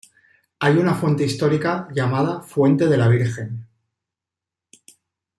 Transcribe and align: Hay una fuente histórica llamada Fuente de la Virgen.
Hay 0.57 0.77
una 0.77 0.95
fuente 0.95 1.23
histórica 1.23 1.87
llamada 1.93 2.41
Fuente 2.41 2.87
de 2.87 2.97
la 2.97 3.07
Virgen. 3.07 3.67